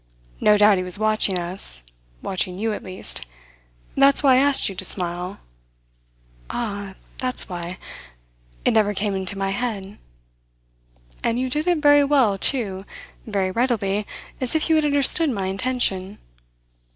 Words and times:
No 0.39 0.57
doubt 0.57 0.79
he 0.79 0.83
was 0.83 0.97
watching 0.97 1.37
us 1.37 1.83
watching 2.23 2.57
you, 2.57 2.73
at 2.73 2.81
least. 2.81 3.23
That's 3.95 4.23
why 4.23 4.33
I 4.33 4.37
asked 4.37 4.67
you 4.67 4.73
to 4.73 4.83
smile." 4.83 5.41
"Ah, 6.49 6.95
that's 7.19 7.47
why. 7.47 7.77
It 8.65 8.71
never 8.71 8.95
came 8.95 9.13
into 9.13 9.37
my 9.37 9.51
head!" 9.51 9.99
"And 11.23 11.39
you 11.39 11.51
did 11.51 11.67
it 11.67 11.83
very 11.83 12.03
well, 12.03 12.39
too 12.39 12.83
very 13.27 13.51
readily, 13.51 14.07
as 14.41 14.55
if 14.55 14.71
you 14.71 14.75
had 14.75 14.85
understood 14.85 15.29
my 15.29 15.45
intention." 15.45 16.17